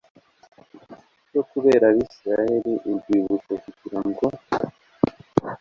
[1.29, 4.25] cyo kubera abisirayeli urwibutso kugira ngo